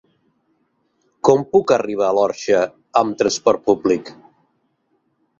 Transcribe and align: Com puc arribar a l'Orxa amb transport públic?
Com 1.27 1.43
puc 1.55 1.73
arribar 1.75 2.07
a 2.07 2.15
l'Orxa 2.19 2.61
amb 3.01 3.19
transport 3.19 3.61
públic? 3.69 4.09